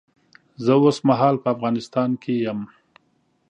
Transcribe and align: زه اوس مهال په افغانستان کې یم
زه 0.63 0.73
اوس 0.81 0.97
مهال 1.09 1.35
په 1.43 1.47
افغانستان 1.55 2.09
کې 2.21 2.33
یم 2.45 2.59